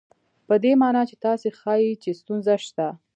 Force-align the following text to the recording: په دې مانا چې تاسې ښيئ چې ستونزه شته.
په 0.47 0.55
دې 0.63 0.73
مانا 0.81 1.01
چې 1.09 1.15
تاسې 1.25 1.47
ښيئ 1.59 1.89
چې 2.03 2.11
ستونزه 2.19 2.55
شته. 2.65 2.87